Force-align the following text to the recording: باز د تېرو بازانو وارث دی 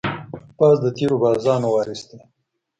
باز 0.59 0.77
د 0.85 0.87
تېرو 0.97 1.15
بازانو 1.23 1.67
وارث 1.73 2.01
دی 2.09 2.19